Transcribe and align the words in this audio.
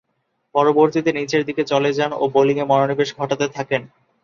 পরবর্তীতে 0.55 1.09
নিচেরদিকে 1.13 1.63
চলে 1.63 1.91
যান 1.93 2.11
ও 2.13 2.23
বোলিংয়ে 2.33 2.69
মনোনিবেশ 2.71 3.09
ঘটাতে 3.17 3.45
থাকেন। 3.49 3.81